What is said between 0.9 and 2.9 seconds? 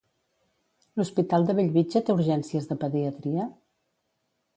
L'Hospital de Bellvitge té urgències de